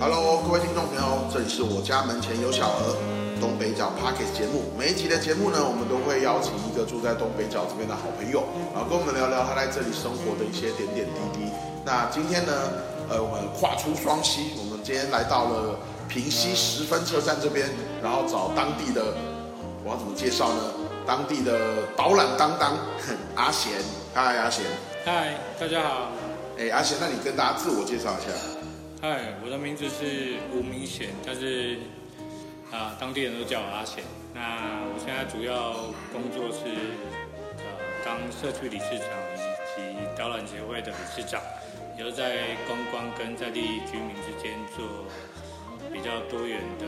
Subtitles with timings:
[0.00, 2.94] Hello，各位听众朋友，这里是我家门前有小河
[3.40, 4.70] 东北角 Parkes 节目。
[4.78, 11.50] 每一集的节目呢，我们都会邀请一个住在东北角这边的好朋友，然后跟我们聊聊他在这里生活的一些点点滴滴。
[11.84, 12.54] 那今天呢，
[13.10, 15.74] 呃，我们跨出双溪，我们今天来到了
[16.06, 17.66] 平溪十分车站这边，
[18.00, 19.02] 然后找当地的，
[19.82, 20.62] 我要怎么介绍呢？
[21.04, 21.58] 当地的
[21.96, 22.78] 导览当当
[23.34, 23.82] 阿贤，
[24.14, 24.62] 嗨阿贤，
[25.04, 26.14] 嗨，大家好。
[26.54, 28.30] 哎阿贤，那你跟大家自我介绍一下。
[29.00, 31.78] 嗨，我的名字是吴明贤，但是
[32.72, 34.02] 啊，当地人都叫我阿贤。
[34.34, 36.66] 那我现在主要工作是
[37.58, 37.64] 呃，
[38.04, 39.06] 当社区理事长
[39.78, 41.40] 以及导览协会的理事长，
[41.96, 44.84] 也就是在观光跟在地居民之间做
[45.92, 46.86] 比较多元的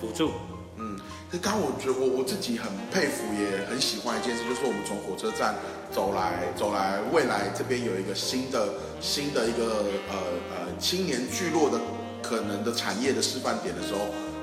[0.00, 0.32] 辅助。
[0.78, 0.98] 嗯，
[1.32, 5.54] 这刚刚我觉得我我自己很佩服，也很喜欢一件事，就是我们从火车站
[5.90, 10.16] 走来走来，未来这边有一个新的新的一个呃
[10.52, 11.80] 呃青年聚落的
[12.22, 14.00] 可能的产业的示范点的时候，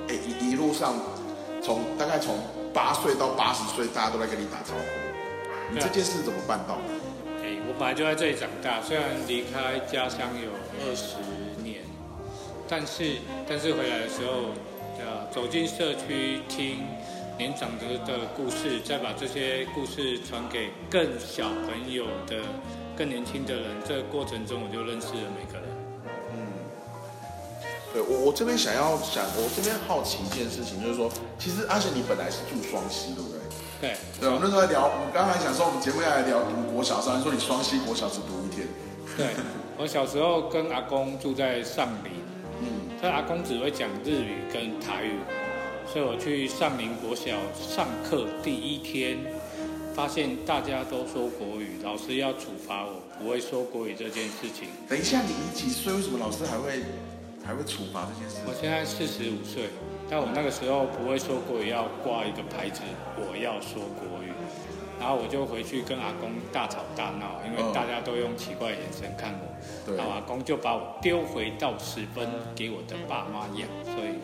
[0.09, 0.95] 哎一一路上
[1.61, 2.39] 从大概从
[2.73, 7.45] 八岁到八十岁，大家都在跟你打招呼，你这件事怎么办到的？
[7.45, 10.49] 哎，我本来就在这里长大，虽然离开家乡有
[10.81, 11.21] 二十
[11.61, 11.83] 年，
[12.67, 14.49] 但是但是回来的时候。
[14.99, 16.85] 呃，走进社区听
[17.37, 22.37] 年长者的故事，再把这些故事传给更小朋友的、
[22.95, 23.65] 更年轻的人。
[23.85, 25.67] 这个过程中，我就认识了每个人。
[26.31, 26.37] 嗯，
[27.91, 33.39] 对我我这边想要想，我这边好奇一件事情，就是说，其实阿贤你本来是住双溪，对不对？
[33.81, 33.97] 对。
[34.21, 38.67] 对，我们那时候在聊，我们刚才想说，我们节目要来聊读国小，虽然说你双溪国小只读一天。
[39.17, 39.33] 对，
[39.77, 42.22] 我小时候跟阿公住在上林。
[43.03, 45.19] 他阿公只会讲日语跟台语，
[45.85, 49.17] 所以我去上林国小上课第一天，
[49.93, 54.69] 发现大家都说国语，老师要处罚我不会说国语这件事情。
[54.87, 55.93] 等一下，你几岁？
[55.93, 56.81] 为什么老师还会
[57.45, 58.37] 还会处罚这件事？
[58.47, 59.67] 我现在四十五岁，
[60.09, 62.83] 但我那个时候不会说国语，要挂一个牌子，
[63.17, 64.31] 我要说国语。
[65.03, 69.95] 然后我就回去跟阿公大吵大闹，因为大家都用奇怪的眼神看我。
[69.97, 72.25] 然后阿公就把我丢回到十分
[72.55, 74.15] 给我的爸妈养，所以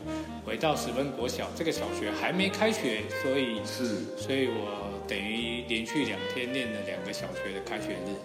[0.45, 8.15] 回到十分国小，这个小学还没开学，所以是，所以我等于连续两天念了两个小学的开学日。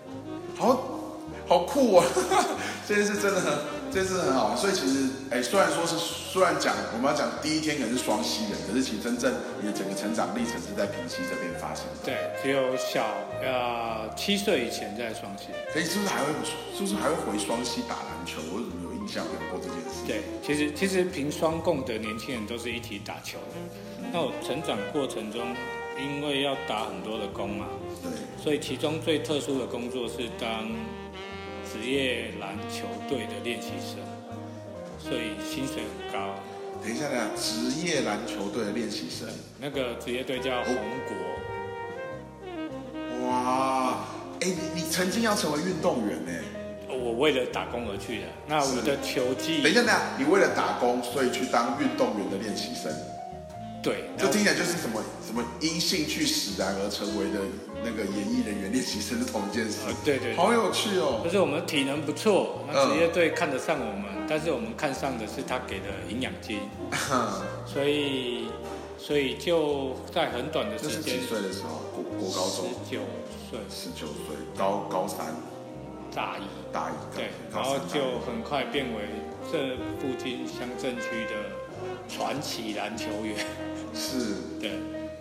[0.57, 1.01] 好。
[1.47, 2.07] 好酷啊！
[2.89, 3.53] 这件事真的很，
[3.95, 4.57] 这件事很好。
[4.57, 9.33] 所以其实，哎，虽然说是虽然讲我们要讲第一天可能是双溪人，可是其实真正
[9.63, 12.03] 你的整个成长历程是在平溪这边发生的。
[12.03, 13.07] 对，只有小
[13.41, 15.55] 呃七岁以前在双溪。
[15.71, 16.35] 所以是不是还会，
[16.75, 18.43] 是不是还会回双溪打篮球？
[18.51, 20.03] 我怎么有印象有过这件事？
[20.11, 23.55] 对，其实其实平双共的年轻人都是一起打球的。
[24.11, 25.55] 那我成长过程中，
[25.95, 27.67] 因为要打很多的工嘛，
[28.03, 28.11] 对，
[28.43, 30.67] 所以其中最特殊的工作是当。
[31.75, 33.99] 职业篮球队的练习生，
[35.01, 36.37] 所以薪水很高。
[36.81, 39.29] 等一下，等下，职业篮球队的练习生，
[39.61, 40.77] 那个职业队叫红
[41.09, 41.17] 国。
[43.27, 44.05] 哇，
[44.41, 46.33] 哎，你你曾经要成为运动员呢？
[46.89, 48.27] 我为了打工而去的。
[48.47, 49.61] 那我的球技……
[49.61, 52.93] 等一下，等下，你为了打工，所以去当运动员的练习生？
[53.85, 57.39] 对，这听起来就是什么什么因兴趣使然而成为的。
[57.87, 61.21] 那个演艺人员练习生是同一件事，对对，好有趣哦。
[61.23, 66.61] 就是我们体能不错，那职业队看得上我们，但是我们看上的是他给的营养金，
[67.69, 68.49] 所以
[68.97, 73.03] 所以就在很短的时间，几岁的时候，国国高中，十九
[73.51, 75.27] 岁，十九岁，高高三，
[76.15, 76.43] 大一，
[76.73, 79.03] 大一，对，然后就很快变为
[79.53, 81.53] 这附近乡镇区的
[82.09, 83.37] 传奇篮球员，
[83.95, 84.73] 是，对，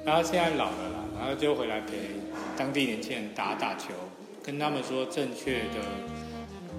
[0.04, 2.22] 然后现在老了啦，然后就回来陪。
[2.56, 3.90] 当地年轻人打打球，
[4.44, 5.80] 跟他们说正确的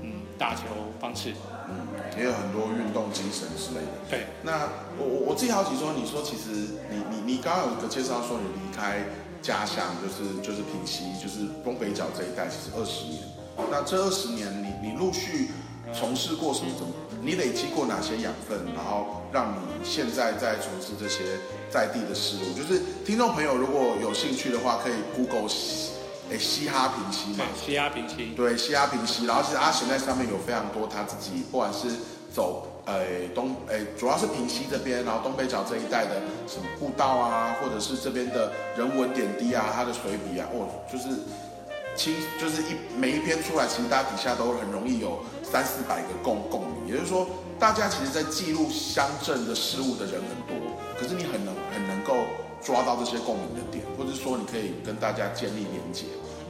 [0.03, 0.63] 嗯打球
[1.01, 1.33] 方式，
[1.69, 1.75] 嗯，
[2.17, 3.93] 也有很多运动精神之类的。
[4.09, 6.51] 对，那我我我自己好奇说，你说其实
[6.91, 9.03] 你你你刚刚有一个介绍说你离开
[9.43, 13.21] 家乡就是就是平西就是东北角这一带，其实二十年。
[13.71, 15.51] 那这二十年你你陆续
[15.93, 16.71] 从事过什么？
[17.21, 18.59] 你累积过哪些养分？
[18.75, 21.25] 然后让你现在在从事这些？
[21.71, 25.49] 在地的事物，就是听众朋友如果有兴趣的话，可以 Google
[26.31, 29.27] 诶嘻哈平溪嘛，嘻哈平溪，对，嘻哈平溪。
[29.27, 31.89] 然后其实阿贤在上面有非常多他自己，不管是
[32.33, 41.09] 走诶东诶，主要是平溪这边，然后东北角这一带的什么步道啊，或者是这边的人文点滴啊，他的随笔啊，哦，就是
[41.97, 47.27] 其就是一每一篇出来，其实大家底下都很容易有三四百个共共鸣，也就是说，
[47.59, 50.55] 大家其实在记录乡镇的事物的人很多。
[50.99, 52.15] 可是你很能很能够
[52.63, 56.05] 抓到这些共鸣的点，或者说你可以跟大家建立连接。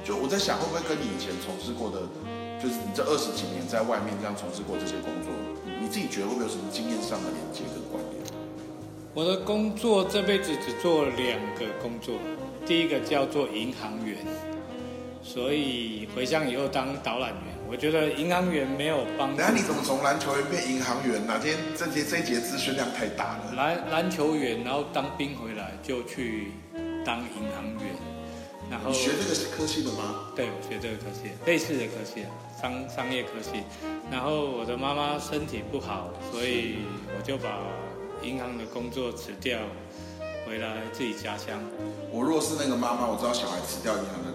[0.05, 2.01] 就我在想，会不会跟你以前从事过的，
[2.63, 5.33] 就是你这二十几年在外面这样从事过这些工作，
[5.81, 8.21] 你自己觉得会不会有什么经验上的连接跟关联？
[9.15, 12.17] 我的工作这辈子只做两个工作，
[12.67, 14.19] 第一个叫做银行员，
[15.25, 17.55] 所以回乡以后当导览员。
[17.67, 19.41] 我觉得银行员没有帮助。
[19.41, 21.41] 那你怎么从篮球员变银行员呢？
[21.43, 23.53] 今天这节这一节资讯量太大了。
[23.57, 26.53] 篮篮球员，然后当兵回来就去
[27.05, 27.97] 当银行员，
[28.71, 30.31] 然后你学这个是科系的吗？
[30.37, 32.27] 对，我学这个科系，类似的科系，
[32.61, 33.65] 商商业科系。
[34.13, 36.85] 然后我的妈妈身体不好，所以
[37.17, 37.59] 我就把
[38.23, 39.59] 银行的工作辞掉，
[40.47, 41.59] 回来自己家乡。
[42.13, 44.31] 我若是那个妈妈，我知道小孩辞掉银行的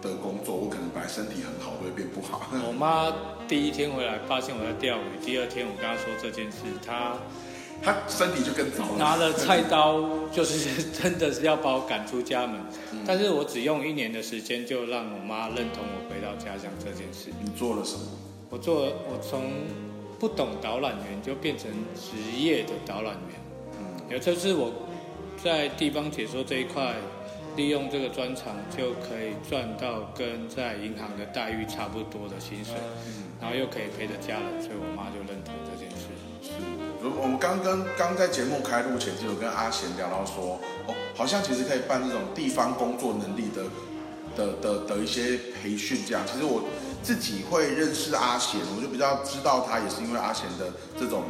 [0.00, 2.48] 的工作，我可能本来身体很好，都会变不好。
[2.66, 3.12] 我妈
[3.48, 7.16] 第一天回来发现我在钓鱼，第二天我跟她说这件事，她
[7.82, 8.98] 她身体就更糟了。
[8.98, 12.60] 拿了菜刀，就是真的是要把我赶出家门。
[13.06, 17.30] 但是我只用一年的时间，就让我妈认同我回到家乡这件事。
[17.42, 18.06] 你做了什么？
[18.50, 19.50] 我做，我从
[20.18, 23.40] 不懂导览员就变成职业的导览员。
[23.78, 24.72] 嗯，也就是我
[25.42, 26.94] 在地方解说这一块，
[27.58, 32.74] 利用这个专长就可以赚到跟在银行的待遇差不多的薪水，
[33.40, 36.06] 然后又可以陪着家人，所以我妈就认同这件事。
[36.40, 36.54] 是，
[37.20, 43.64] 我们刚刚刚在节目开录前就有跟阿贤聊到说，哦，好像其实可以办这种地方工作能力的
[44.36, 46.22] 的的的一些培训，这样。
[46.30, 46.62] 其实我
[47.02, 51.24] 自己会认识阿贤，我就比较知道他，也是因为阿贤的这种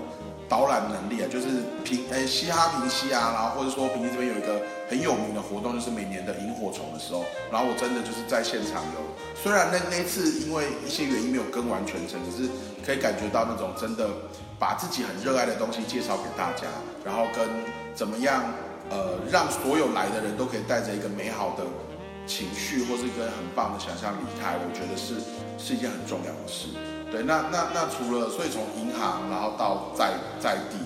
[0.48, 1.46] 导览能力啊，就是
[1.84, 9.00] 平诶嘻哈平西啊，然后或者说平西这边有一个很有名的活动，就是每年的萤火虫的时候，然后我真的就是在现场有，
[9.36, 12.48] 虽然那那次因为一些原因没有跟完全程，可是
[12.84, 14.08] 可以感觉到那种真的
[14.58, 16.64] 把自己很热爱的东西介绍给大家，
[17.04, 17.46] 然后跟
[17.94, 18.42] 怎么样
[18.88, 21.64] 呃让所有来的人都可以带着一个美好的
[22.26, 25.20] 情绪或是一个很棒的想象离开，我觉得是
[25.58, 26.68] 是一件很重要的事。
[27.10, 30.76] 对，那那那除了所以从银行然后到在在地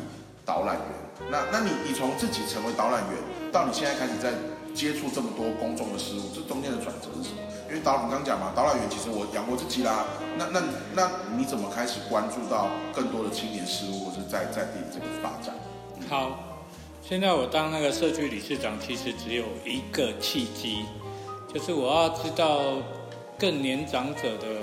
[0.45, 3.19] 导览员，那那你你从自己成为导览员
[3.51, 4.33] 到你现在开始在
[4.75, 7.43] 接触这么多公众的事物，这中间的转折是什么？
[7.69, 10.05] 因为导你刚刚讲嘛，导览员其实我养过自己啦，
[10.37, 10.63] 那那
[10.95, 15.55] 那你怎么开始关注到更多的青年事物或是在在地这个发展？
[16.09, 16.39] 好，
[17.03, 20.85] 现在我当那个社区理事长，其实只有一个契机，
[21.53, 22.77] 就是我要知道
[23.39, 24.61] 更年长者的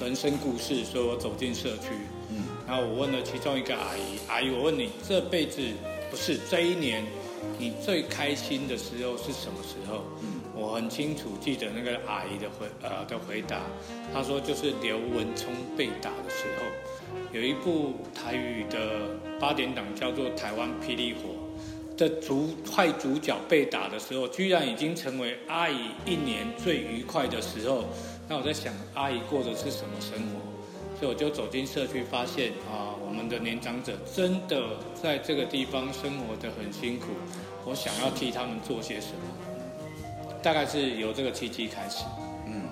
[0.00, 1.88] 人生故事，所以我走进社区。
[2.30, 5.60] 嗯，然后我问了其中一个阿姨，阿姨，我问你这辈子
[6.10, 7.04] 不是这一年，
[7.58, 10.04] 你最开心的时候是什么时候？
[10.22, 13.60] 嗯，我很清楚记得那个阿姨的回呃的回答，
[14.14, 16.64] 她说就是刘文聪被打的时候。
[17.32, 19.02] 有一部台语的
[19.38, 21.20] 八点档叫做《台湾霹雳火》
[21.96, 27.84] 的主坏主角被打的时候，居然已经成为阿姨一年最愉快的时候。
[28.30, 30.38] 那我在想，阿姨过的是什么生活？
[30.96, 37.06] 所以我就走进社区，发现啊，我们的年长者真的在这个地方生活的很辛苦。
[37.64, 42.04] 我想要替他们做些什么，大概是由这个契机开始。
[42.46, 42.70] 嗯，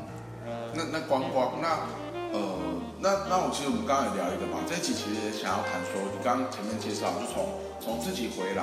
[0.74, 1.88] 那那光光那
[2.30, 2.54] 呃
[3.00, 8.62] 那那我其实我们刚刚也聊一个嘛，这一期其实也想要谈说，你刚刚前面介绍就从从自己回来，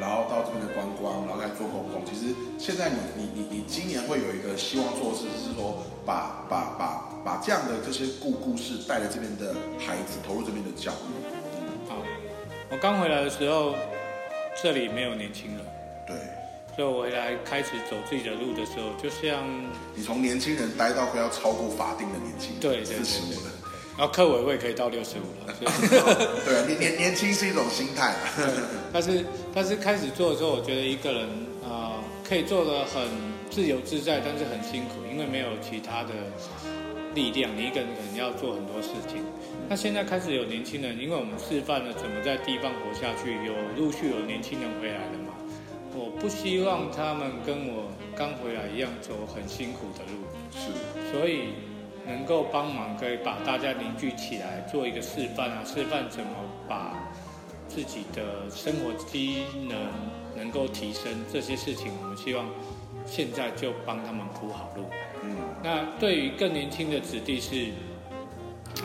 [0.00, 2.02] 然后到这边的观光，然后再做公共。
[2.08, 11.12] 其实现在你你你你今年会有一个希望做的事，是说把把把把这样的这些故故事带来这边的孩子投入这边的教育。
[11.86, 11.96] 好，
[12.70, 13.74] 我刚回来的时候，
[14.62, 15.60] 这里没有年轻人，
[16.06, 16.16] 对
[16.74, 19.44] 所以我回来开始走自己的路的时候，就像
[19.94, 23.50] 你从年轻人待到快要超过法定的年轻人，对对对十五了。
[24.00, 28.32] 然后客委会可以到六十五了， 对啊， 年年年轻是一种心态啊。
[28.90, 31.28] 但是但是开始做的时候，我觉得一个人
[31.62, 33.02] 啊、呃可以做的很
[33.50, 36.14] 自由自在，但是很辛苦，因为没有其他的
[37.14, 39.22] 力量，你一个人可能要做很多事情。
[39.68, 45.34] 那现在开始有年轻人，因为我们示范了怎么在地方活下去，有陆续有年轻人回来了嘛。
[45.92, 50.24] 我不希望他们跟我刚回来一样走很辛苦的路，
[50.56, 51.50] 是，所以
[52.06, 56.30] 能够帮忙，可以把大家凝聚起来，做一个示范啊，示范怎么
[56.68, 57.10] 把
[57.68, 59.78] 自己的生活机能
[60.36, 62.46] 能够提升，这些事情我们希望
[63.06, 64.84] 现在就帮他们铺好路。
[65.22, 67.68] 嗯，那对于更年轻的子弟是，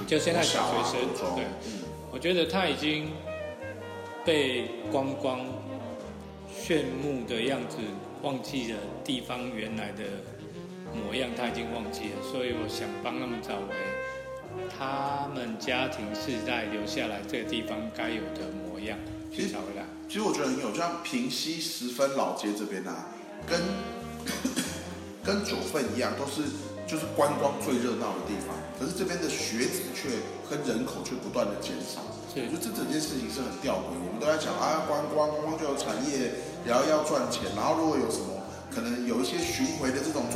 [0.05, 3.09] 就现在小学生，对，嗯我觉得他已经
[4.23, 5.39] 被光光
[6.49, 7.77] 炫目的样子
[8.21, 10.03] 忘记了地方原来的
[10.95, 13.75] 模样，他已经忘记了，所以我想帮他们找回
[14.71, 18.97] 他们家庭世代留下来这个地方该有的模样，
[19.29, 19.83] 其实去找回来。
[20.07, 23.11] 其实我觉得很有，就像平西十分老街这边啊，
[23.45, 23.59] 跟
[25.25, 26.43] 跟九份一样，都是
[26.87, 30.09] 就是观光最热闹的地方，可是这边的学子却
[30.49, 32.01] 跟人口却不断的减少。
[32.29, 33.95] 是我觉得这整件事情是很吊诡。
[33.95, 36.31] 我们都在讲啊，观光观光就有产业，
[36.67, 38.34] 然后要赚钱，然后如果有什么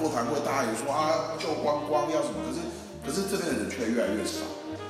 [0.09, 2.59] 座谈会，大家也说啊，就光光要什么，可是
[3.05, 4.41] 可是这边的人却越来越少。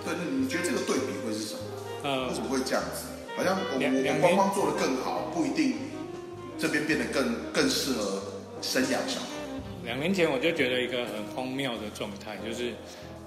[0.05, 1.59] 对，那你觉得这个对比会是什么？
[2.03, 3.11] 呃为什么会这样子？
[3.35, 5.75] 好像我我两两年我观光做的更好，不一定
[6.57, 8.23] 这边变得更更适合
[8.61, 9.27] 生养小孩。
[9.83, 12.71] 两年前我就觉得一个很荒谬的状态，就是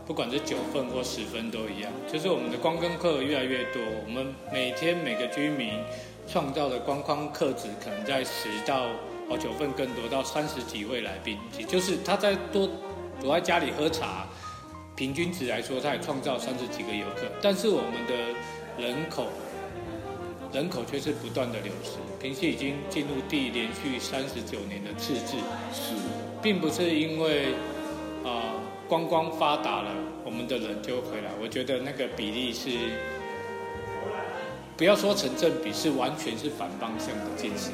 [0.06, 5.76] 不管是九份或十分都一样，就是我们的观光客越来越多，我们每天每个居民
[6.26, 8.88] 创造的光光客值可能在十到
[9.36, 12.68] 九份更多到三十几位来宾，也就是他在多
[13.20, 14.26] 躲在家里喝茶，
[14.94, 19.28] 平均值来说，他也创造三十几个游客，但是我们的人口
[20.52, 25.36] 人口却是不断的流失，平西已经进入第连续三十九年的赤字。
[25.72, 25.94] 是，
[26.42, 27.54] 并不是因为
[28.24, 28.40] 呃
[28.88, 29.90] 观光发达了，
[30.24, 31.30] 我们的人就回来。
[31.40, 32.68] 我觉得那个比例是，
[34.76, 37.72] 不要说成正比，是完全是反方向的进行。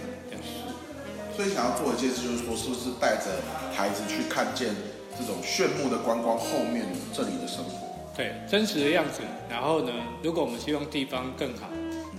[1.39, 3.31] 这样所以想要做一件事，就是说，是不是带着
[3.73, 4.75] 孩子去看见
[5.17, 7.87] 这种炫目的观光后面这里的生活？
[8.17, 9.23] 对真实的样子。
[9.49, 11.69] 然后呢，如果我们希望地方更好，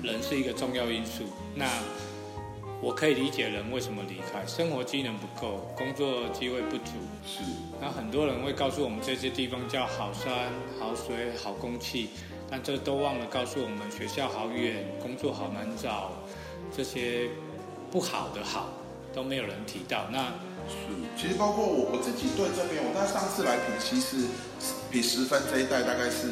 [0.02, 1.26] 人是一个重要因素。
[1.54, 1.66] 那
[2.82, 6.94] 我可以理解人为什么离开，生活机能不够，工作机会不足。
[7.28, 7.42] 是，
[7.82, 10.32] 那很多人会告诉我们这些地方叫好山、
[10.80, 12.12] 好水、好空气，
[12.50, 16.14] 但这都忘了告诉我们学校好远，工作好难找，
[16.74, 17.28] 这些
[17.92, 18.70] 不好的好
[19.14, 20.08] 都没有人提到。
[20.12, 20.26] 那
[20.68, 20.76] 是，
[21.18, 24.28] 其实包括我我自己对这边，我在上次来品溪是
[24.92, 26.28] 比十分这一带大概是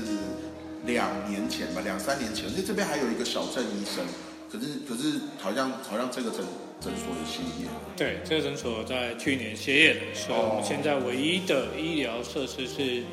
[0.86, 4.06] 两年前吧，两三年前，因为这边还有一个小镇医生，
[4.52, 6.40] 可是可是好像好像这个诊
[6.80, 7.74] 诊所也歇业了。
[7.98, 13.04] 对这个诊所在去年歇业了，所以我们现在唯一的医疗设施是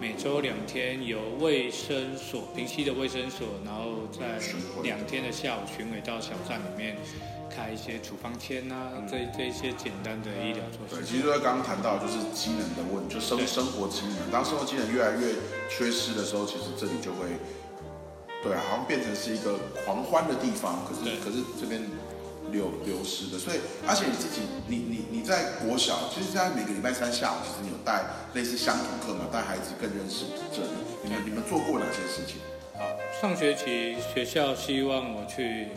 [0.00, 4.40] 每周两天由卫生所平溪的卫生所，然后在
[4.82, 6.96] 两天的下午巡回到小站里面
[7.54, 11.04] 开一些处方签啊，这这一些简单的医疗措对，施。
[11.04, 14.30] 其实就刚刚谈到就是机能的问题，就生生活机能。
[14.32, 15.34] 当生活机能越来越
[15.68, 17.28] 缺失的时候，其实这里就会，
[18.42, 20.80] 对啊，好像变成是一个狂欢的地方。
[20.88, 21.82] 可是可是这边
[22.50, 28.02] 流流失的，所以而且你自己，你你你在国小，其实现在每个礼拜三下午，其实你有带
[28.34, 30.72] 类似乡土课嘛，带孩子更认识这里。
[31.04, 32.40] 你们你们做过哪些事情？
[32.74, 32.82] 好，
[33.20, 35.68] 上学期学校希望我去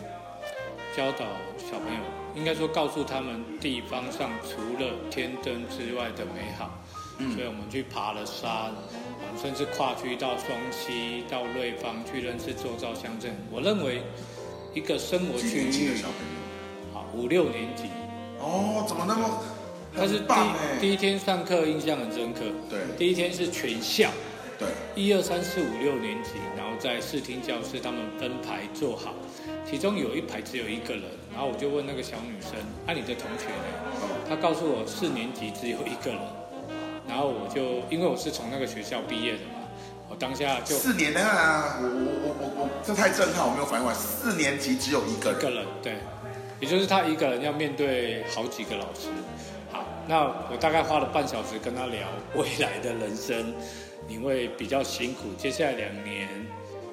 [0.96, 1.26] 教导
[1.58, 2.00] 小朋友，
[2.34, 6.70] 应该说告诉他们地方上除了天灯之外的美好。
[7.18, 13.34] 嗯所以我们去爬了山，我们甚至跨区到双溪、到瑞芳去认识周遭乡镇。
[13.50, 14.02] 我认为
[14.74, 15.96] 一个生活区域
[17.14, 17.84] 五六年级，
[18.38, 19.42] 哦，怎么那么
[19.94, 20.20] 但是？
[20.20, 22.40] 第第一天上课印象很深刻。
[22.68, 24.10] 对第一天是全校，
[24.58, 29.14] 对，一二三四五六年级，然后在视听教室，他们分排坐好，
[29.68, 32.52] 其中有一排只有一个人，然后我就问那个小女生
[32.86, 36.20] ：“啊，你的同学呢？”，她告诉我四年级只有一个人，
[37.08, 39.66] 然后我就因为我是从那个学校毕业的嘛，
[40.08, 41.90] 我当下就四年啊，我我
[42.22, 43.98] 我我我，这太震撼，我没有反应过来。
[43.98, 45.96] 四年级只有一个人，一个人，对，
[46.60, 49.08] 也就是他一个人要面对好几个老师。
[49.72, 52.06] 好，那我大概花了半小时跟他聊
[52.36, 53.52] 未来的人生，
[54.06, 55.34] 你会比较辛苦。
[55.36, 56.28] 接下来两年，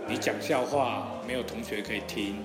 [0.08, 2.38] 你讲笑话没有同学可以听，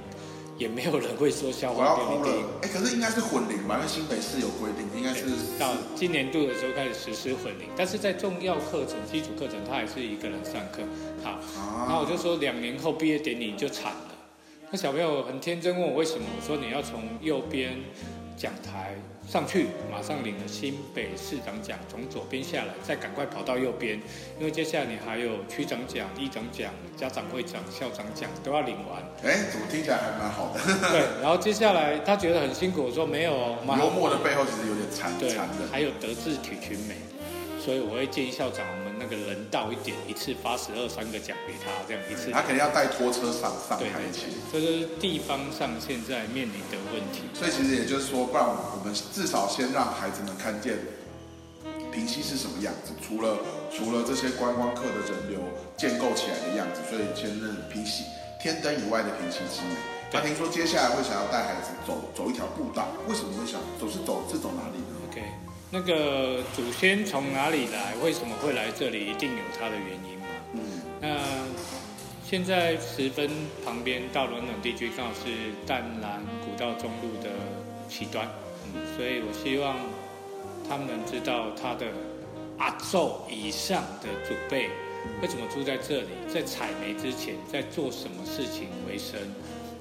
[0.59, 2.45] 也没有人会说笑话给你听。。
[2.63, 3.77] 哎，可是应该是混龄吧？
[3.77, 5.25] 因为新北市有规定，应该是
[5.59, 10.83] 到今年度的时候开始实施混龄，但是在重要课程、基础课程，他还是一个人上课。
[11.23, 11.39] 好，
[11.87, 14.15] 然后我啊，就说两年后毕业典礼就惨了。
[14.71, 17.79] 那小朋友很天真问我为什么，我说你要从右边
[18.37, 18.97] 讲台
[19.29, 24.01] 上去，马上领了新北市长奖，从左边下来，再赶快跑到右边，
[24.39, 29.03] 因为接下来你还有区长奖、一长奖、家长会长、校长奖都要领完。
[29.23, 30.61] 哎，怎么听起来还蛮好的？
[30.91, 35.69] 对，然后接下来他觉得很辛苦，我说没有哦，幽默的背后其实有点残对残忍。
[35.71, 36.95] 还有德智体群美，
[37.59, 42.31] 所以我会建议校长我们那个人道一点，一次发十二三个奖给他，这样一次。
[42.31, 44.31] 他肯定要带拖车上上台去。
[44.51, 47.29] 对，这就是地方上现在面临的问题。
[47.35, 50.79] 所以其实也就是说，不然我们至少先让孩子们看见
[51.93, 52.93] 平溪是什么样子。
[53.03, 53.37] 除了
[53.75, 55.41] 除了这些观光客的人流
[55.77, 58.05] 建构起来的样子，所以先认平溪
[58.41, 59.75] 天灯以外的平溪之美。
[60.11, 63.87] 他听说接下来会想要带孩子走走一条步道，为什么会想走？
[63.87, 64.97] 是走是走哪里呢？
[65.71, 67.95] 那个祖先从哪里来？
[68.03, 69.07] 为什么会来这里？
[69.07, 70.27] 一定有它的原因嘛。
[70.55, 70.61] 嗯，
[70.99, 71.19] 那
[72.25, 73.29] 现在十分
[73.65, 77.29] 旁边到冷冷地区，刚好是淡蓝古道中路的
[77.87, 78.27] 起端，
[78.75, 79.77] 嗯，所以我希望
[80.67, 81.87] 他们能知道他的
[82.57, 84.71] 阿昼以上的祖辈
[85.21, 89.21] 为什么住在这里，在采煤之前在做什么事情为生。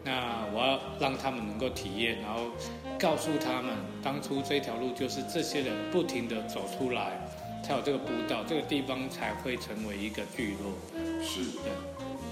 [0.03, 2.44] 那我要让他们能够体验，然后
[3.00, 7.20] 告诉他们，当初这条路就是这些人不停的走出来，
[7.63, 10.74] 才有这个步道，这个地方才会成为一个聚落。
[11.22, 11.72] 是，对，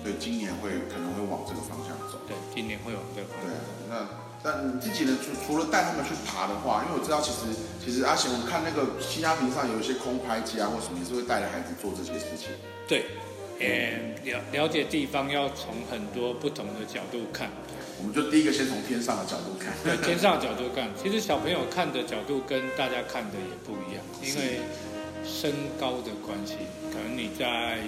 [0.04, 2.20] 对，今年会可能会往这个方向走。
[2.28, 3.52] 对，今年会往这个方向。
[3.52, 3.58] 对，
[3.90, 4.08] 那
[4.44, 5.18] 那你自己呢？
[5.22, 7.54] 除除了带他们去爬的话，因为我知道其实
[7.84, 12.50] 其实阿贤，我看那个新加屏上有一些空拍机啊或什么，也是会带着孩子做这些事情。
[12.88, 13.06] 对。
[13.58, 13.96] 呃，
[14.26, 17.50] 了了解地方要从很多不同的角度看。
[17.98, 19.74] 我们就第一个先从天上的角度看。
[19.84, 24.60] 对，天上的角度看，其实小朋友看的角度跟大家看的也不一样，因为
[25.24, 26.56] 身高的关系。
[26.92, 27.80] 可能你在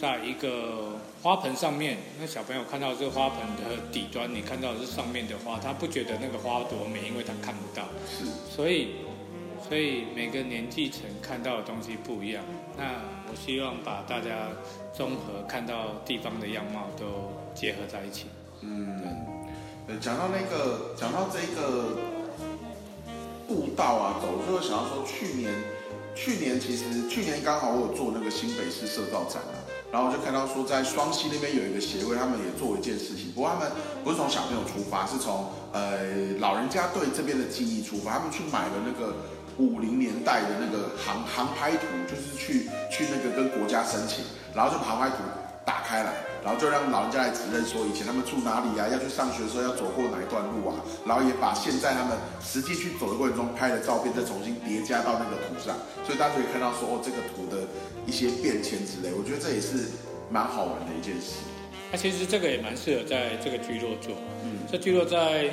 [0.00, 7.84] 在一个花盆上面，那小朋友看到这个花盆的底端，你看到的是上面的花，他不觉得那个花多美，因为他看不到。
[8.08, 8.24] 是。
[8.54, 8.96] 所以，
[9.68, 12.42] 所以每个年纪层看到的东西不一样。
[12.76, 13.20] 那。
[13.30, 14.48] 我希望把大家
[14.92, 18.26] 综合看到地方的样貌都结合在一起。
[18.62, 19.00] 嗯，
[19.86, 19.98] 对。
[19.98, 21.96] 讲到那个，讲到这个
[23.48, 25.52] 步道啊，走，就会想到说，去年，
[26.14, 29.56] 去年其实去年刚好我有做那个新北市社造展啊，
[29.90, 33.70] 然后我就看到说，在双溪那边有一个协会，他们也做一件事情，不过他们
[34.04, 39.14] 不是从小朋友出发，是从呃老人家对这边的记忆出发，他们去买了那个。
[39.58, 44.24] 五零年代的那个航航拍图，就是去去那个跟国家申请，
[44.54, 45.16] 然后就航拍图
[45.90, 55.74] 开来，然后就让老人家来指认说以前他们住哪里啊，要去上学的时候要走过哪一段路啊，然后也把现在他们实际去走的过程中拍的照片再重新叠加到那个图上，
[56.06, 57.66] 所以大家可以看到说哦这个图的
[58.06, 59.90] 一些变迁之类，我觉得这也是
[60.30, 61.42] 蛮好玩的一件事。
[61.90, 64.14] 那其实这个也蛮适合在这个聚落做，
[64.46, 65.50] 嗯，这聚落在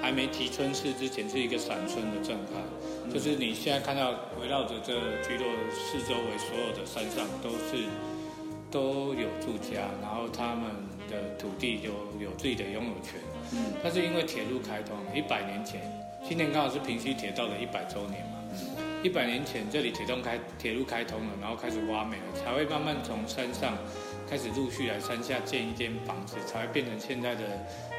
[0.00, 2.62] 还没提村市之前是一个散村的状态。
[3.12, 4.94] 就是你现在看到围绕着这
[5.26, 7.82] 聚落四周围所有的山上都是
[8.70, 10.70] 都有住家，然后他们
[11.10, 11.88] 的土地就
[12.22, 13.20] 有自己的拥有权。
[13.52, 13.72] 嗯。
[13.82, 15.80] 但是因为铁路开通，一百年前，
[16.26, 18.38] 今年刚好是平西铁道的一百周年嘛。
[18.52, 19.02] 嗯。
[19.02, 23.76] 一百年前这里铁通开铁路开通了，然后开始挖煤了，才会慢慢从山上
[24.28, 27.42] 开始陆续来山下建一间房子，才会变成现在的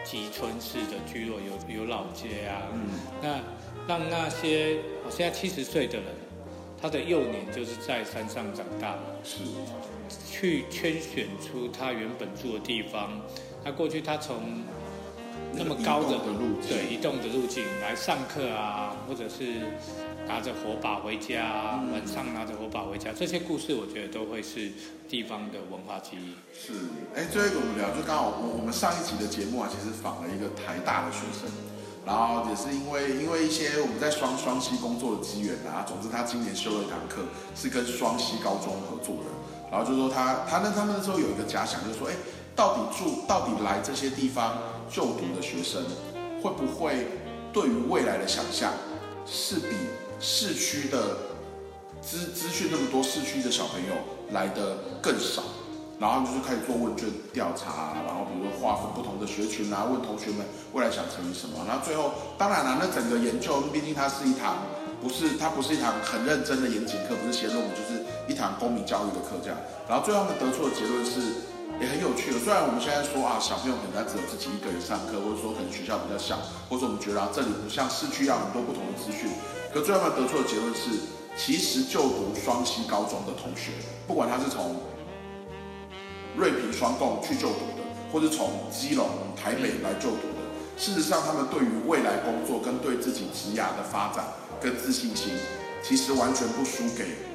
[0.03, 2.63] 集村式的聚落，有有老街啊。
[2.73, 2.89] 嗯。
[3.21, 3.39] 那。
[3.87, 4.77] 让那些
[5.09, 6.05] 现在七十岁的人，
[6.79, 9.39] 他的幼年就是在山上长大，是
[10.29, 13.21] 去圈选出他原本住的地方。
[13.63, 14.63] 他过去他从
[15.53, 19.61] 那么高的路对移动的路径来上课啊，或者是
[20.27, 24.71] 拿着火把回家，晚上拿着火把回家，这些故事我觉得都会是
[25.07, 26.33] 地方的文化记忆。
[26.57, 26.73] 是，
[27.13, 31.51] 哎，最后一个我们聊，就刚好我我们上一集的节目啊，其实访了一个台大的学生。
[32.03, 37.21] 然后也是因为因为一些我们在双双溪工作的机缘啊，总之他今年修了一堂课，
[37.53, 39.29] 是跟双溪高中合作的。
[39.71, 42.13] 然后就说他他那他们那时候有一个假想，就是说，哎，
[42.55, 44.57] 到底住到底来这些地方
[44.89, 45.81] 就读的学生，
[46.43, 47.07] 会不会
[47.53, 48.73] 对于未来的想象
[49.25, 49.75] 是比
[50.19, 51.17] 市区的
[52.01, 53.95] 资资讯那么多市区的小朋友
[54.31, 55.41] 来的更少？
[56.01, 61.63] 然后就是开始做问卷调查，然后比如说划分不同的学群啊，问同学们未来想成为什么。
[61.67, 64.65] 那最后，当然了，那整个研究，毕竟它是一堂，
[64.99, 68.00] 不是它不是一堂很认真的严谨课，不是写论文，就是
[68.31, 69.59] 一堂公民教育的课这样。
[69.89, 71.19] 然后最后他们得出的结论是，
[71.75, 72.39] 也很有趣的。
[72.39, 76.39] 虽然我们现在说啊，小朋友可能他只有自己一个人上课，或者说可能学校比较小，
[76.71, 79.27] 或者我们觉得啊，这里不像市区要很多不同的资讯。
[79.73, 83.71] 可最后他们得出的结论是，其实就读双溪高中的同学，
[84.07, 84.79] 不管他是从
[86.35, 90.41] 瑞平双共去就读的，或者从基隆、台北来就读的，
[90.77, 94.25] 事实上，他们对于未来工作跟对自己职涯的发展
[94.59, 95.33] 跟自信心，
[95.81, 97.30] 其实完全不输给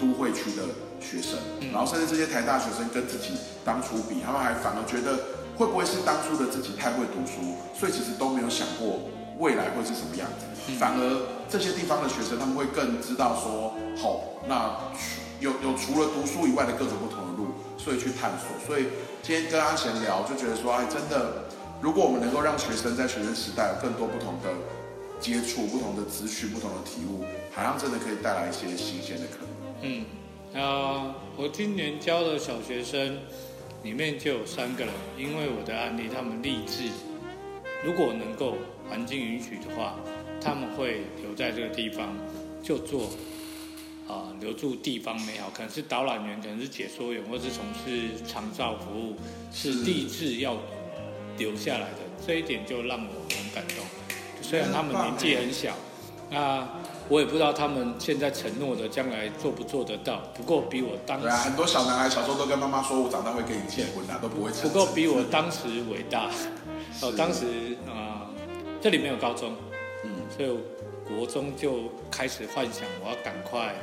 [0.00, 0.62] 都会区的
[1.00, 1.38] 学生。
[1.72, 5.18] 然后，甚至这些台大学生跟自己当初比，他们还反而觉得，
[5.56, 10.72] 会不会是当初的自己太会读书，所以其实都没有想过未来会是什么样子。
[10.78, 11.02] 反而
[11.48, 14.76] 这些地方的学生，他们会更知道说，好，那
[15.40, 17.48] 有有除了读书以外的各种不同的路。
[17.78, 18.86] 所以去探索，所以
[19.24, 21.42] 今天跟阿贤聊，就觉得说，哎，真的，
[21.80, 24.48] 如果我们能够让学生在学生时代有更多不同的
[25.18, 29.51] 接触、不同的资讯、不同的体悟，好像真的可以带来一些新鲜的可能。
[29.82, 30.04] 嗯，
[30.54, 33.18] 啊，我今年教的小学生
[33.82, 36.88] 里面就有三个人，因为我的案例，他们立志，
[37.84, 38.56] 如果能够
[38.88, 39.96] 环境允许的话，
[40.40, 42.16] 他们会留在这个地方
[42.62, 43.10] 就做。
[44.08, 49.16] 啊，留住地方美好，可能是导览员，可能是解说员，或是从事长照服务，
[49.52, 50.58] 是立志要
[51.38, 51.98] 留下来的。
[52.26, 53.86] 这一点就让我很感动。
[54.42, 55.74] 虽然他们年纪很小，
[56.28, 56.68] 那
[57.12, 60.22] 我也不知道他们现在承诺的将来做不做得到。
[60.34, 64.50] 不过比我当对啊，很多小男孩小时候都跟妈妈说，我长大会跟你结婚啊，都不会。
[64.62, 66.30] 不过比我当时伟大。
[67.04, 68.30] 哦，当时啊，
[68.80, 69.54] 这里没有高中，
[70.04, 70.56] 嗯，所以
[71.06, 73.74] 国中就开始幻想我要赶快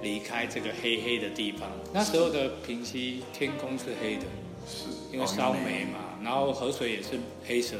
[0.00, 1.68] 离开这个黑黑的地方。
[1.92, 4.22] 那时候的平溪天空是黑的，
[4.66, 7.76] 是因为烧煤嘛，然后河水也是黑色，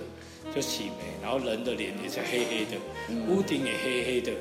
[0.55, 2.77] 就洗煤，然后人的脸也是黑黑的，
[3.27, 4.33] 屋顶也黑黑的。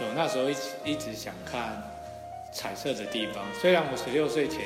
[0.00, 1.82] 所以那时候一直一直想看
[2.54, 3.44] 彩色的地方。
[3.60, 4.62] 虽然我十六岁前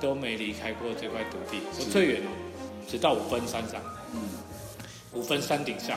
[0.00, 2.28] 都没离开过这块土地，我最远哦，
[2.88, 3.80] 只到五分山上，
[4.12, 4.18] 嗯，
[5.12, 5.96] 五分山顶上。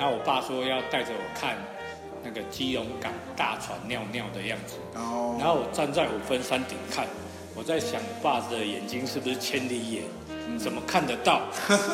[0.00, 1.56] 然后我爸说要带着我看
[2.24, 7.06] 那个基隆港大船尿尿的样子，哦然后我站在五分山顶看，
[7.54, 10.02] 我在想我爸的眼睛是不是千里眼？
[10.58, 11.42] 怎么看得到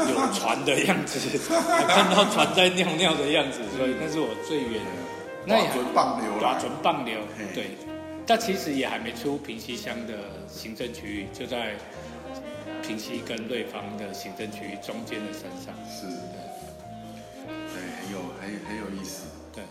[0.09, 1.19] 有船的样子？
[1.87, 5.06] 看到船在尿尿的样子，所以那是我最远的。
[5.47, 7.21] 那也准棒流了，准棒流，
[7.55, 7.71] 对。
[8.27, 10.15] 但其实也还没出平溪乡的
[10.49, 11.77] 行政区域，就在
[12.83, 15.73] 平溪跟瑞芳的行政区域中间的山上。
[15.89, 16.09] 是，
[17.47, 17.47] 对，
[18.03, 19.29] 很有很很有意思。
[19.55, 19.63] 对，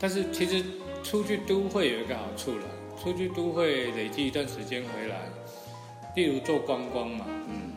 [0.00, 0.64] 但是其实
[1.04, 2.64] 出去都会有一个好处了，
[3.02, 5.16] 出去都会累积一段时间回来，
[6.16, 7.72] 例如做观光嘛，嗯，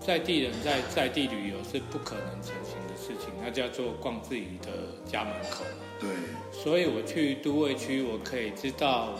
[0.00, 4.68] 在地人在在地旅游是不可能成型的事情，那叫做逛自己的
[5.08, 5.64] 家门口。
[6.00, 6.08] 对，
[6.50, 9.12] 所以我去都会区，我可以知道，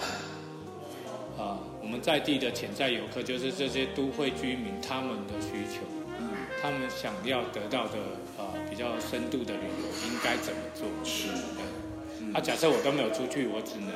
[1.37, 5.83] 啊，我们在地的潜在游客就是这些都会居民他们的需求，
[6.19, 6.31] 嗯，
[6.63, 7.99] 他们想要得到的
[8.39, 10.89] 啊比较深度的旅游应该怎么做？
[11.05, 11.29] 是，
[12.33, 13.93] 那假设我都没有出去，我只能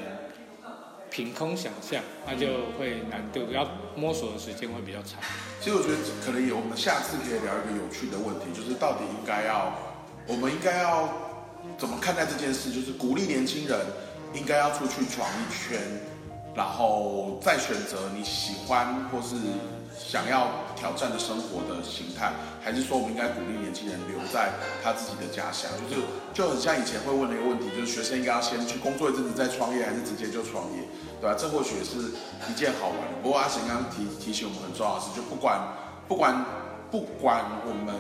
[1.11, 2.47] 凭空想象，那就
[2.79, 3.67] 会难度要
[3.97, 5.19] 摸索的时间会比较长。
[5.63, 9.73] 其实我觉得可能有，我们下次可以聊一个有趣的问题，就是到底应该要，
[10.29, 11.33] 我们应该要。
[11.79, 12.71] 怎么看待这件事？
[12.71, 13.79] 就是鼓励年轻人
[14.33, 15.81] 应该要出去闯一圈，
[16.55, 19.37] 然后再选择你喜欢或是
[19.97, 25.71] 想要挑战的生活的形态，还是说我们应该鼓励年轻人留在他自己的家乡？
[25.91, 30.83] 就是就很像以前会问的一个问题，就是学生应该要先去工作一阵子再创业，还是直接就创业，
[31.21, 31.37] 对吧？
[31.39, 32.11] 这或许是
[32.51, 33.19] 一件好玩的。
[33.23, 35.61] 不过阿贤刚刚提提醒我们很重要的事，就不管
[36.09, 36.45] 不管
[36.91, 37.95] 不管我们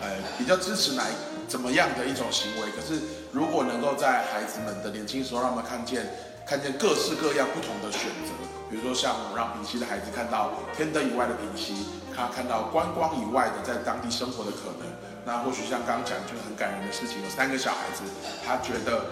[0.00, 0.06] 呃
[0.38, 1.12] 比较支持哪一。
[1.48, 2.68] 怎么样的一种行为？
[2.70, 3.00] 可是
[3.32, 6.06] 如果能够在孩子们的年轻时候，让他们看见
[6.46, 8.32] 看见各式各样不同的选择，
[8.70, 14.86] 比如说像让平溪的孩子看到天德以外的平溪，他看到观光以外的在当地生活的可能。
[15.24, 18.02] 那或许像刚刚讲就很感人的事情，有三个小孩子，
[18.46, 19.04] 他觉得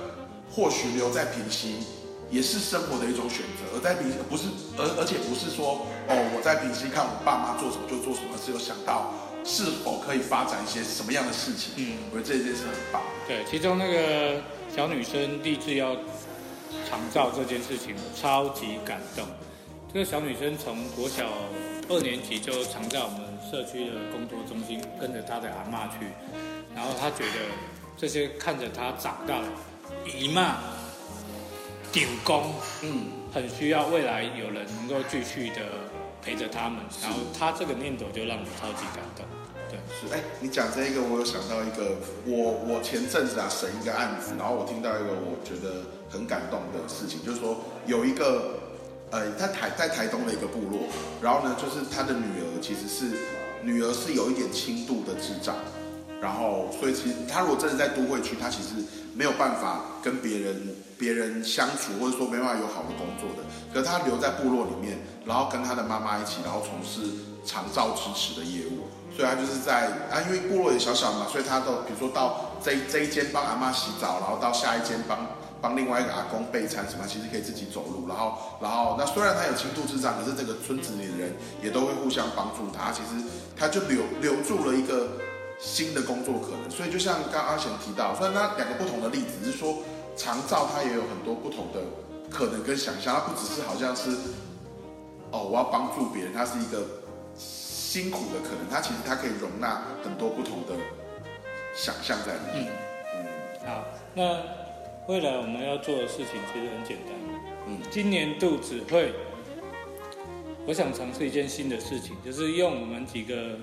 [0.54, 1.82] 或许留在平溪
[2.30, 4.44] 也是生活的一种选择，而在平不是
[4.78, 9.10] 而而且不是说哦我在平溪看我爸妈做什么就做什么，是有想到。
[9.44, 11.74] 是否可以发展一些什么样的事情？
[11.76, 13.02] 嗯，我觉得这件事很棒。
[13.28, 14.40] 对，其中那个
[14.74, 15.94] 小女生立志要
[16.88, 19.26] 长照这件事情，超级感动。
[19.92, 21.28] 这个小女生从国小
[21.88, 26.06] 二年级就常在我们社区的工作中心跟着她的阿妈去，
[26.74, 27.52] 然后她觉得
[27.96, 29.46] 这些看着她长大的
[30.18, 30.56] 姨妈、
[31.92, 35.60] 顶工，嗯，很需要未来有人能够继续的。
[36.24, 39.26] 陪着他们，然后他这个念头就让我超级感动。
[39.68, 40.12] 对，是。
[40.14, 48.56] 哎，你讲这一个，我有想到一个，我我前阵子啊审一个案子，然后我听到一个我觉得很感动的事情，就是说有一个，
[49.10, 50.88] 呃，他台在台东的一个部落，
[51.20, 53.16] 然后呢，就是他的女儿其实是
[53.62, 55.54] 女儿是有一点轻度的智障，
[56.20, 58.80] 然后所以其实他如果真的在都会区，他其实
[59.14, 60.76] 没有办法跟别人。
[60.96, 63.42] 别人相处，或者说没办法有好的工作的，
[63.74, 64.96] 可他留在部落里面，
[65.26, 67.10] 然后跟他的妈妈一起，然后从事
[67.44, 75.26] 长照支持的业务，所以他就是在啊，因为部落也小小嘛，所以他都比如说到这这一间帮阿妈洗澡，然后到下一间帮
[75.60, 83.20] 帮另外一个阿公备餐什么，其实可以自己走路，然后然后那虽然他有轻度智障，可是这个村子里的人也都会互相帮助他，其实
[83.58, 85.08] 他就留留住了一个
[85.58, 89.78] 新的工作可能，所以就像刚阿贤提到，虽然他两个不同的例子是说。
[90.16, 91.80] 长照它也有很多不同的
[92.30, 94.10] 可能跟想象，它不只是好像是
[95.32, 96.86] 哦，我要帮助别人，它是一个
[97.36, 100.76] 辛苦的可能，它其实它可以容纳很多不同的
[101.74, 102.72] 想象在里面。
[103.16, 103.26] 嗯，
[103.66, 104.38] 好，那
[105.08, 107.16] 未来我们要做的事情其实很简单。
[107.66, 109.12] 嗯，今年度只会，
[110.64, 113.58] 我想尝试一件新的事情，就是用我们几个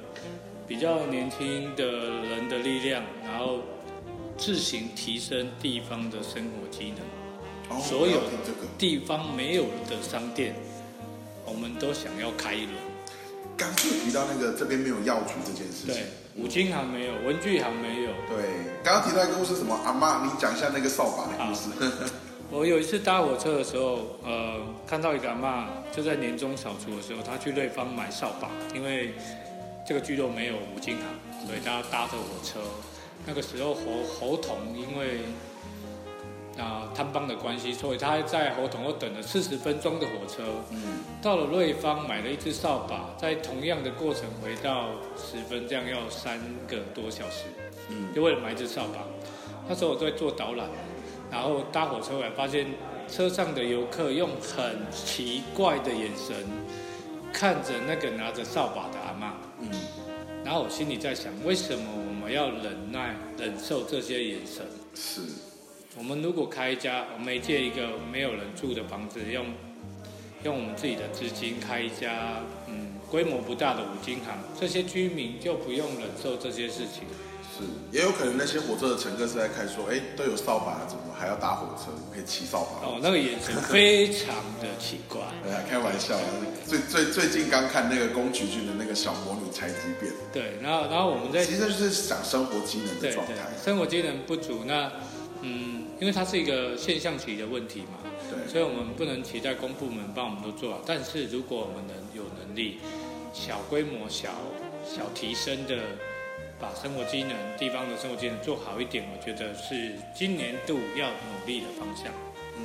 [0.71, 3.59] 比较年轻的人的力量，然后。
[4.37, 8.21] 自行提升地方的生活机能，所有
[8.75, 10.55] 地方没有的商店，
[11.45, 12.73] 我们都想要开一轮。
[13.55, 18.09] 刚就提到那个这边没有药局这件事情，对，五金行没有，文具行没有。
[18.29, 18.49] 对，
[18.83, 21.69] 刚刚提到一个故事，什么阿妈，你讲一下那个扫把的故事。
[22.49, 29.13] 我有一次搭火车的时候，呃，看到一个阿妈就在年终扫除的时候，她去瑞芳买扫把，因为
[29.85, 32.59] 这个聚落没有五金行，所以她搭着火车。
[33.25, 35.19] 那个时候侯侯同因为
[36.57, 40.43] 啊摊帮的关系，所以他在侯同又等了四十分钟的火车。
[40.71, 40.81] 嗯，
[41.21, 47.45] 到了瑞芳买了一支扫把，在同样的过程回到十分，这样要三个多小时。
[47.89, 48.99] 嗯，就为了买一支扫把。
[49.69, 50.67] 那时候我在做导览，
[51.31, 52.65] 然后搭火车来，发现
[53.07, 56.35] 车上的游客用很奇怪的眼神
[57.31, 59.31] 看着那个拿着扫把的阿嬷。
[59.61, 59.69] 嗯，
[60.43, 64.65] 然后我心里在想，为什么我们要忍耐、忍受这些眼神？
[64.93, 65.21] 是，
[65.97, 69.45] 我们如果开一家，我们借一个没有人住的房子，用
[70.43, 77.03] 用我们自己的资金开一家，嗯，规模不大的五金行，这些居民就不用忍受这些事情。
[77.51, 81.91] 是，也有可能那些火车的乘客是在看说，哎，都有扫把了，怎么还要搭火车？
[82.13, 82.87] 可以骑扫把。
[82.87, 85.19] 哦，那个眼神非常的奇怪。
[85.43, 86.23] 哎呀，开玩笑啊！
[86.65, 93.33] 最最最近刚看那个宫崎骏的那个小魔女拆机变，对，然后然后我们在其实就是讲生活机能的状态。
[93.61, 94.89] 生活机能不足，那
[95.41, 100.81] 嗯，因为它是一个现象级的问题嘛，对，所以我们不能期待公部门帮我们都做好。
[100.85, 102.77] 但是如果我们能有能力，
[103.33, 104.29] 小规模、小
[104.85, 105.77] 小提升的
[106.61, 112.13] 把生活机能、地方的生活机能做好一点，我觉得是今年度要努力的方向。
[112.55, 112.61] 嗯，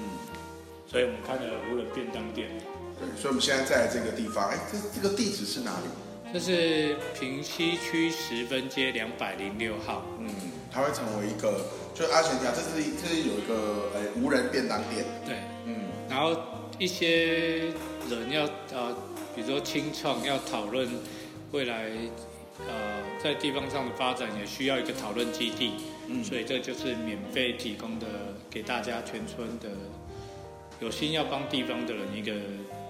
[0.87, 1.41] 所以我们开了
[1.73, 2.49] 无人便当店，
[3.01, 5.87] 对，所以我们现在在这个地方，哎，这这个地址是哪里？
[6.35, 10.05] 这是平西区十分街两百零六号。
[10.21, 10.29] 嗯，
[10.71, 16.37] 它会成为一个，就阿全家，这是这是有一个呃无人便当店，对，嗯，然后
[16.79, 17.71] 一些
[18.11, 18.43] 人要
[18.75, 18.95] 呃，
[19.35, 20.87] 比如说清创要讨论
[21.53, 21.89] 未来
[22.61, 25.73] 呃在地方上的发展，也需要一个讨论基地，
[26.09, 26.25] 嗯。
[26.25, 28.07] 所以这就是免费提供的
[28.49, 29.69] 给大家全村的
[30.81, 32.33] 有心要帮地方的人一个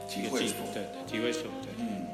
[0.09, 0.57] 集会所。
[0.72, 1.70] 对对集会所对。
[1.79, 2.07] 嗯，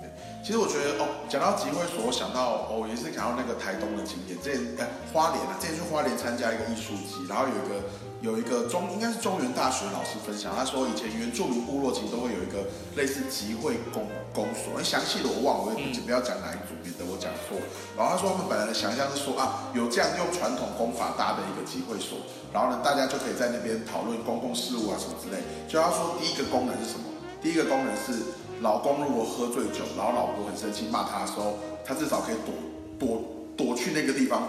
[0.00, 0.10] 对，
[0.44, 7.82] 其实我觉得哦，讲到集会所，我想到哦，也是想到那个台东的景点，之前哎花莲啊，之前去花莲参加一个艺术季，然后有一个
[8.22, 12.62] 有一个中应该是中原大学老师分享，他说以前原住民部落其实都会有一个
[12.94, 17.58] 类似集会公公所，哎详细的我忘了，我也不不要讲哪一组，免得我讲错。
[17.98, 22.14] 然后他说他们本来的想象是说啊，有这样用传统功法搭的一个集会所，
[22.54, 25.42] 然后呢大家就可以在那边讨论公共事务啊什么之类。
[25.66, 27.10] 就他说第一个功能是什么？
[27.42, 28.22] 第一个功能是
[28.62, 32.54] 老公如果喝醉酒，然后老婆很生气骂他的时候，他至少可以躲
[33.02, 33.18] 躲
[33.58, 34.46] 躲去那个地方，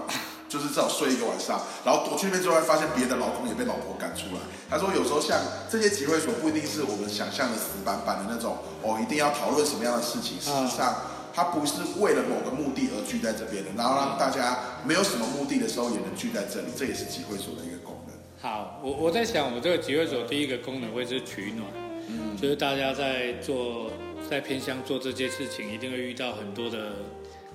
[0.54, 4.42] 就是至少睡一个晚上，然后躲去那边之后，会发现别的老公也被老婆赶出来。
[4.70, 10.96] 他说有时候像这些集会所不一定是我们想象的死板板的那种哦，一定要讨论什么样的事情，事实上。
[11.36, 18.14] 他不是为了某个目的而聚在这边的，然后让大家没有什么目的的时候也能聚在这里，这也是集会所的一个功能。
[18.40, 21.68] 好，我我在想，我这个集会所第一个功能会是取暖，
[22.08, 23.90] 嗯，就是大家在做
[24.30, 26.92] 在偏乡做这些事情，一定会遇到很多的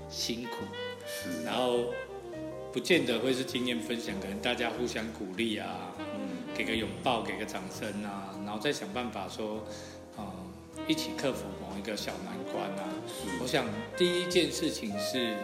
[0.09, 0.65] 辛苦，
[1.07, 1.95] 是，然后
[2.73, 5.67] 不见得会是经验分享，可能大家互相鼓励啊，
[5.99, 9.65] 嗯，给个拥抱，给个掌声啊，然后再想办法说，
[10.19, 10.25] 嗯、
[10.87, 12.89] 一起克服某一个小难关啊。
[13.41, 13.65] 我，想
[13.97, 15.35] 第一件事情是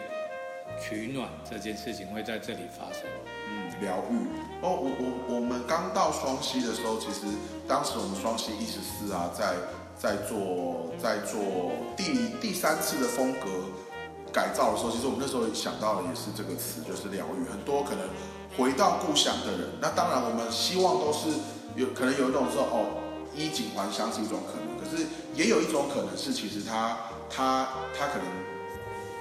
[0.81, 3.03] 取暖这件事情会在这里发生。
[3.49, 4.17] 嗯，疗愈。
[4.61, 7.27] 哦，我我我们刚到双溪的时候，其实
[7.67, 9.55] 当时我们双溪一十四啊，在
[9.97, 13.49] 在做在做第第三次的风格
[14.35, 17.47] 改造的时候，其实我们那时候想到的也是这个词，就是疗愈。
[17.49, 18.03] 很多可能
[18.59, 21.31] 回到故乡的人，那当然我们希望都是
[21.77, 22.99] 有可能有一种说哦，
[23.33, 26.99] 衣锦还乡是一种可能，可是也有一种可能是，其实他
[27.31, 28.27] 他他可能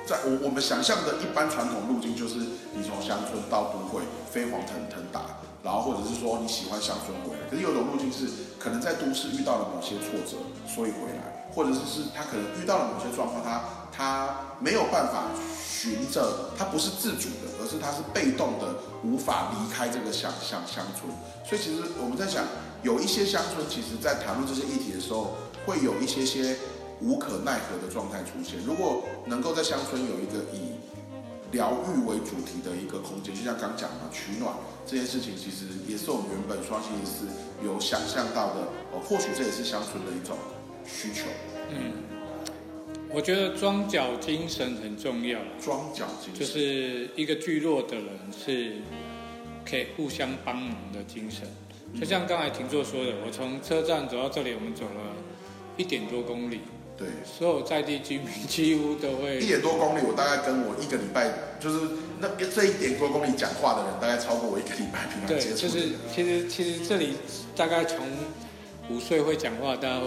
[0.03, 2.39] 在我我们想象的一般传统路径，就是
[2.73, 5.21] 你从乡村到都会飞黄腾腾达，
[5.63, 7.49] 然后或者是说你喜欢乡村回来。
[7.49, 8.27] 可是有一种路径是
[8.59, 15.25] 可能在都市遇到了某些挫折，所以回来，或者是是他可能遇到了某些状况，他他没有办法
[15.65, 21.11] 循着，他不是自主的，而是他是被动的，无法离开这个乡乡乡村。
[21.45, 22.43] 所以其实我们在想，
[22.83, 26.57] 有一些乡村，其实在谈论这些议题的时候，会有一些些
[27.01, 28.59] 无可奈何的状态出现。
[28.65, 30.75] 如果能够在乡村有一个以
[31.53, 34.53] 疗愈为主题的一个空间，就像刚讲的取暖
[34.85, 37.27] 这件事情，其实也是我们原本双星期四
[37.63, 38.61] 有想象到的。
[38.91, 40.35] 哦，或许这也是乡村的一种
[40.85, 41.25] 需求。
[41.69, 41.93] 嗯，
[43.09, 48.77] 我觉得庄脚精神很重要啦庄脚精神，就是一个聚落的人是
[49.63, 51.47] 可以互相帮忙的精神。
[51.99, 55.15] 就像刚才停座说的，我从车站走到这里，我们走了
[55.77, 56.61] 一点多公里，
[56.97, 61.87] 对，所有在地居民几乎都会一点多公里，我大概跟我一个礼拜，就是
[62.19, 65.55] 那这一点多公里讲话的人，大概超过我一个礼拜平常对，接触。
[65.55, 67.13] 就是其实其实这里
[67.55, 67.99] 大概从
[68.89, 70.01] 五岁会讲话到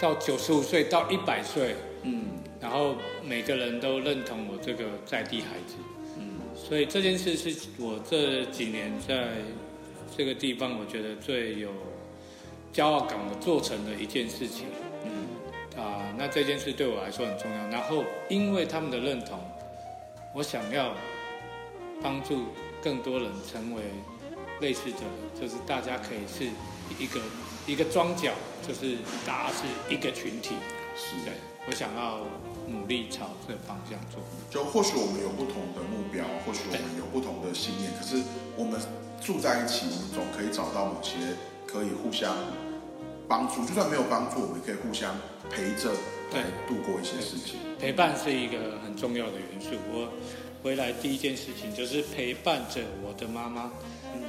[0.00, 2.24] 到九十五岁到一百岁，嗯。
[2.58, 5.74] 然后每个人都认同我这个在地孩子，
[6.18, 9.28] 嗯，所以这件事是我这几年在
[10.16, 11.68] 这个地方我觉得最有
[12.72, 14.64] 骄傲感，我做成的一件事情。
[15.04, 15.35] 嗯
[15.76, 17.68] 啊、那这件事对我来说很重要。
[17.68, 19.38] 然后因为他们的认同，
[20.32, 20.94] 我想要
[22.02, 22.46] 帮助
[22.82, 23.82] 更多人成为
[24.60, 24.98] 类似的，
[25.40, 26.50] 就是大家可以是
[26.98, 27.20] 一个
[27.66, 28.32] 一个庄脚，
[28.66, 30.54] 就是大家是一个群体。
[30.96, 31.34] 是对，
[31.66, 32.20] 我想要
[32.66, 34.22] 努力朝这个方向做。
[34.48, 38.22] 就或许我们有不同的目标，或许我们有不同的信念，可是
[38.56, 38.80] 我们
[39.20, 41.12] 住在一起，我们总可以找到某些
[41.66, 42.34] 可以互相
[43.28, 45.14] 帮助，就算没有帮助，我们也可以互相
[45.50, 45.90] 陪着
[46.30, 47.58] 对来度过一些事情。
[47.78, 49.70] 陪伴是一个很重要的元素。
[49.92, 50.08] 我
[50.62, 53.70] 回来第一件事情就是陪伴着我的妈妈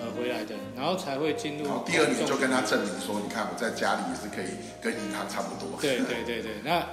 [0.01, 5.79] 而回来的，然后才会进入第二年就跟他证明说，你看我在家里也是可以跟银行差不多。
[5.81, 6.85] 对对对对，那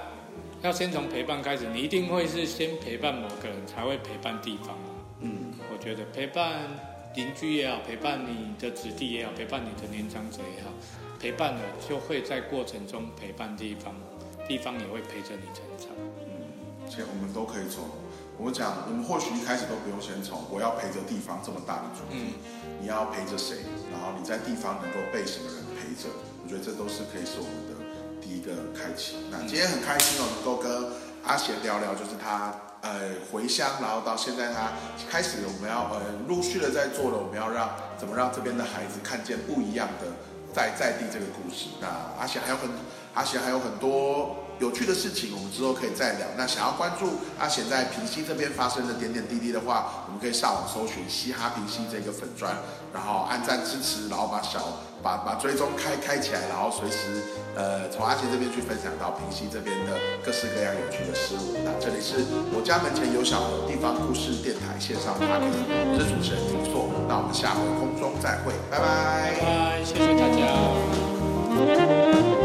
[0.61, 4.89] 要先从陪伴开始，你一定会是先陪伴某个人，才会陪伴地方嘛。
[5.19, 6.61] 嗯，我觉得陪伴
[7.15, 10.71] 邻居也好，陪伴你的子弟也好，陪伴你的年长者也好，
[11.25, 13.95] 陪伴了就会在过程中陪伴地方，
[14.47, 15.89] 地方也会陪着你成长。
[16.87, 17.83] 其实我们都可以从
[18.37, 22.37] 我讲，我们或许一开始都不用先从我要陪着地方这么大的主题，
[22.79, 27.73] 你要陪着谁，然后你在地方能够被什么人陪着，我觉得这都是可以是我们的
[28.21, 29.17] 第一个开启。
[29.31, 30.69] 那今天很开心哦，能够跟
[31.25, 32.53] 阿贤聊聊，就是他
[32.85, 34.77] 呃回乡，然后到现在他
[35.09, 40.13] 开始我们要呃陆续的在做了，我们要让怎么让这边的孩子看见不一样的
[40.55, 41.67] 在在地这个故事。
[41.81, 41.87] 那
[42.17, 42.69] 阿贤还有很
[43.13, 46.27] 阿贤还有很多有趣的事情，我们之后可以再聊。
[46.37, 52.55] 那想要关注阿贤在平溪这边发生的点点滴滴的话，我们可以上网搜寻嘻哈平溪这个粉砖，
[52.93, 57.21] 然后按赞支持，然后把小把把追踪开开起来，然后随时
[57.55, 61.59] 呃从阿贤这边去分享到平溪这边的各式各样有趣的事物。
[61.65, 62.23] 那这里是
[62.55, 65.45] 我家门前有小河地方故事电台线上 p o d
[65.91, 70.23] 我是主持人林硕，那我们下回空中再会，拜拜拜拜，谢谢大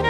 [0.02, 0.09] 家。